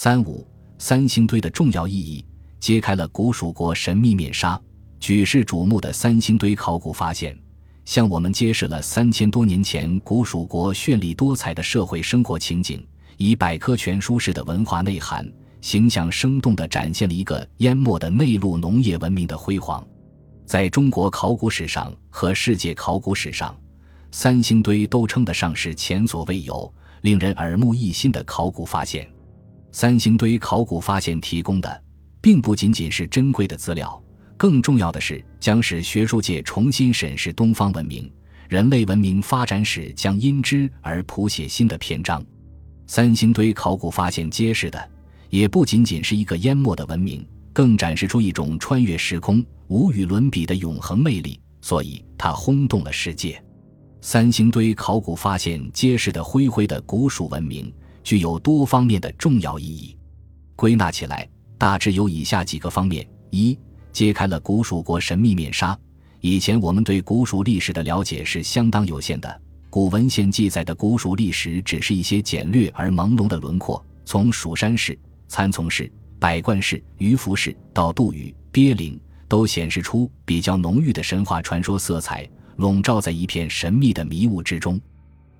[0.00, 0.46] 三五
[0.78, 2.24] 三星堆的重要意义，
[2.60, 4.56] 揭开了古蜀国神秘面纱。
[5.00, 7.36] 举世瞩目的三星堆考古发现，
[7.84, 12.80] 向我们揭示了三千多年前古蜀国绚丽多彩的社会生活情景，
[13.16, 15.28] 以百科全书式的文化内涵，
[15.60, 19.84] 形象生动地展现了一个淹没的内陆农业文明的辉煌。
[20.46, 23.52] 在中国考古史上和世界考古史上，
[24.12, 29.04] 三星堆都称得上是前所未有、令人耳目一新的考古发现。
[29.70, 31.82] 三星堆考古发现提供的，
[32.20, 34.02] 并不仅仅是珍贵的资料，
[34.36, 38.10] 更重要的是将使学术界重新审视东方文明、
[38.48, 42.24] 人类文明发展史，将因之而谱写新的篇章。
[42.86, 44.90] 三星堆考古发现揭示的，
[45.28, 53.40] 也不仅仅是一个淹没的文明，更展示出一种穿越时空、无与伦比的永恒魅力，所以它轰动了世界。
[54.00, 57.70] 三星堆考古发现揭示的恢恢的古蜀文明。
[58.02, 59.96] 具有多方面的重要意义，
[60.56, 63.58] 归纳起来大致有以下几个方面：一、
[63.92, 65.78] 揭开了古蜀国神秘面纱。
[66.20, 84.80] 以前我们对古蜀历史的了解是相当有限的，古文献记载的古蜀历史只是一些简略而朦胧的轮廓，从蜀山氏、参从氏、百官氏、鱼凫氏到杜宇、鳖灵，都显示出比较浓郁的神话传说色彩，笼罩在一片神秘的迷雾之中。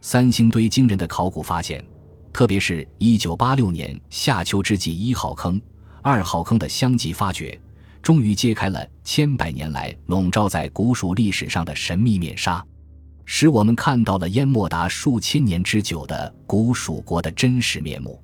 [0.00, 1.84] 三星堆惊人的考古发现。
[2.32, 5.60] 特别是1986年夏秋之际，一号坑、
[6.02, 7.60] 二号坑的相继发掘，
[8.00, 12.64] 终于揭开了千百年来笼罩在古蜀历史上的神秘面纱，
[13.24, 18.22] 使我们看到了淹没达数千年之久的古蜀国的真实面目。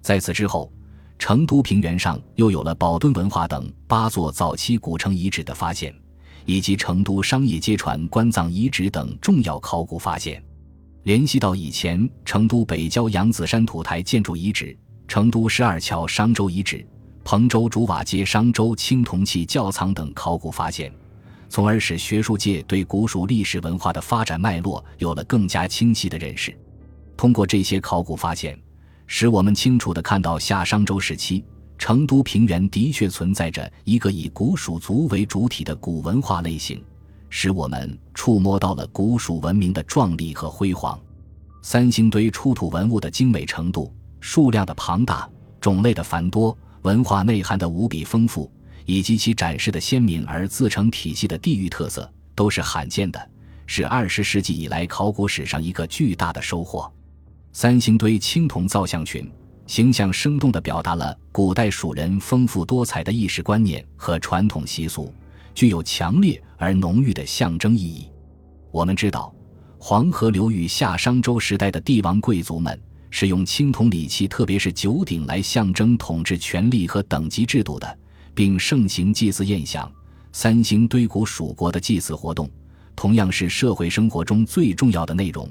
[0.00, 0.72] 在此之后，
[1.18, 5.94] 成都平原上又有了宝墩文化等八座早期古城遗址的发现，
[6.46, 10.42] 以及成都商业街船棺葬遗址等重要考古发现。
[11.04, 14.76] 联系到以前成都北郊扬子山土台建筑遗址、
[15.08, 16.86] 成都十二桥商周遗址、
[17.24, 20.92] 彭州竹瓦街商周青铜器窖藏等考古发现，
[21.48, 26.54] 从而使学术界对古蜀历史文化的发展脉络有了更加清晰的认识。
[27.16, 28.58] 通过这些考古发现，
[29.06, 31.42] 使我们清楚地看到夏商周时期
[31.78, 36.82] 成都平原的确存在着一个以古蜀族为主体的古文化类型。
[37.30, 41.00] 使我们触摸到了古蜀文明的壮丽和辉煌。
[41.62, 45.28] 三星堆出土文物的精美程度、数量的庞大、
[45.60, 48.50] 种类的繁多、文化内涵的无比丰富，
[48.84, 53.30] 以及其展示的鲜明而自成体系的地域特色，都是罕见的，
[53.66, 56.90] 是二十世纪以来考古史上一个巨大的收获。
[57.52, 59.30] 三星堆青铜造像群，
[59.66, 65.12] 形象生动地表达了古代蜀人丰富多彩的意识观念和传统习俗。
[65.54, 68.08] 具有强烈而浓郁的象征意义。
[68.70, 69.34] 我们知道，
[69.78, 72.80] 黄河流域夏商周时代的帝王贵族们
[73.10, 77.98] 是用青铜礼器，特别是九鼎来象征统治权力和等级制度的，
[78.34, 79.90] 并盛行祭祀宴享。
[80.32, 82.48] 三星堆古蜀国的祭祀活动
[82.94, 85.50] 同样是社会生活中最重要的内容，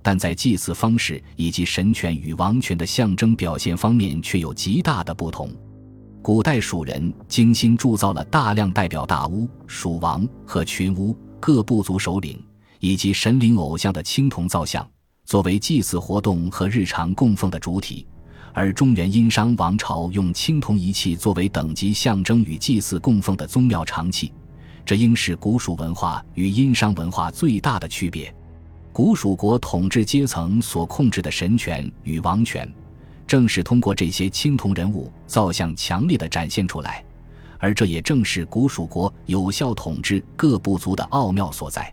[0.00, 5.54] 但在祭祀方式以及神权与王权的象征表现方面却有极大的不同。
[6.24, 12.42] 古代蜀人精心铸造了大量代表大巫、蜀王和群巫各部族首领
[12.80, 14.88] 以及神灵偶像的青铜造像，
[15.26, 18.06] 作为祭祀活动和日常供奉的主体；
[18.54, 24.32] 而中原殷商王朝用青铜仪器作为等级象征与祭祀供奉的宗庙常器，
[24.82, 28.34] 这应是古蜀文化与殷商文化最大的区别。
[28.94, 32.66] 古蜀国统治阶层所控制的神权与王权。
[33.26, 37.04] 正是通过这些青铜人物造像强烈的展现出来，
[37.58, 41.92] 而这也正是古蜀国有效统治各部族的奥妙所在。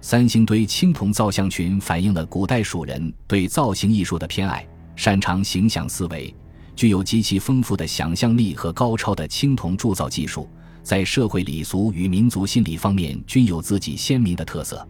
[0.00, 6.34] 三星堆青铜造像群反映了古代蜀人对造型艺术的偏爱，擅长形象思维，
[6.76, 10.48] 具有极其丰富的想象力和高超的青铜铸造技术，
[10.82, 14.86] 在社会礼俗与民族心理方面均有自己鲜明的特色。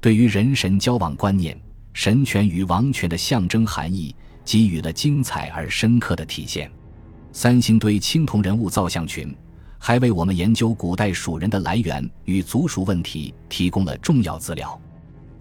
[0.00, 1.56] 对于人神交往观念、
[1.92, 4.14] 神权与王权的象征含义。
[4.48, 6.70] 给予了精彩而深刻的体现。
[7.32, 9.36] 三星堆青铜人物造像群，
[9.76, 14.80] 还为我们研究古代蜀人的来源与族属问题提供了重要资料。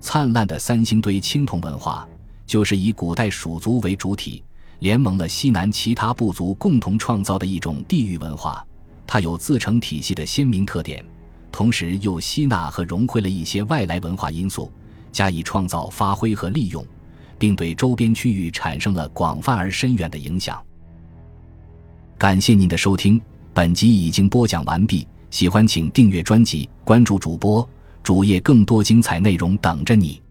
[0.01, 2.05] 灿烂的三星堆青铜文化，
[2.45, 4.43] 就是以古代蜀族为主体，
[4.79, 8.61] 联盟了西南其他部族共同创造的一种地域文化。
[9.07, 11.01] 它有自成体系的鲜明特点，
[11.49, 14.69] 同时又吸纳和融汇了一些外来文化因素，
[15.13, 16.85] 加以创造、发挥和利用。
[17.37, 20.61] 并对周边区域产生了广泛而深远的影响。
[22.17, 23.21] 感谢您的收听，
[23.53, 25.07] 本集已经播讲完毕。
[25.29, 27.67] 喜欢请订阅专辑，关注主播
[28.01, 30.21] 主页，更多精彩内容等着你。